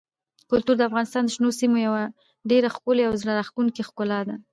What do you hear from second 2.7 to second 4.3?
ښکلې او زړه راښکونکې ښکلا